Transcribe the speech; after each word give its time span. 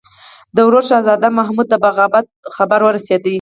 د 0.55 0.57
ورور 0.67 0.83
شهزاده 0.89 1.27
محمود 1.39 1.67
د 1.69 1.75
بغاوت 1.83 2.25
خبر 2.55 2.79
ورسېدی. 2.83 3.29